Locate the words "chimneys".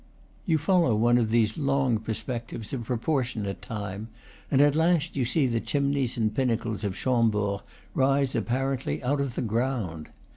5.59-6.17